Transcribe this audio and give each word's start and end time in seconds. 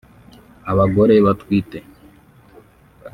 Abagore 0.71 1.15
batwite 1.25 1.79